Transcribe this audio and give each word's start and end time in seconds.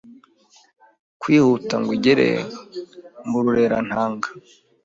kwihuta 1.21 1.75
ngo 1.81 1.91
igere 1.97 2.29
mu 3.29 3.39
murerantanga 3.45 4.27